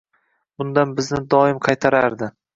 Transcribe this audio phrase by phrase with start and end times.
[0.61, 2.33] Bundan bizni doim qaytarardi.